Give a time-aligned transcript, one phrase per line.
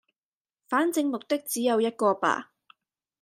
[0.67, 2.53] 反正目的只有一個吧